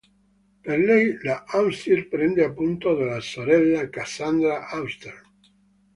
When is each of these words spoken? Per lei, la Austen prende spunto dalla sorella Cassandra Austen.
Per 0.67 0.77
lei, 0.83 1.05
la 1.27 1.35
Austen 1.59 2.07
prende 2.09 2.49
spunto 2.49 2.95
dalla 2.95 3.19
sorella 3.19 3.87
Cassandra 3.87 4.67
Austen. 4.69 5.21